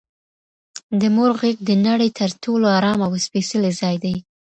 [0.99, 4.15] د مور غیږ د نړۍ تر ټولو ارام او سپیڅلی ځای دی